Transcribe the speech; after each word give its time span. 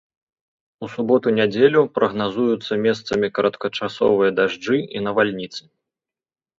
У 0.87 0.87
суботу-нядзелю 0.93 1.83
прагназуюцца 1.99 2.73
месцамі 2.87 3.27
кароткачасовыя 3.39 4.31
дажджы 4.43 4.77
і 4.99 5.07
навальніцы. 5.09 5.61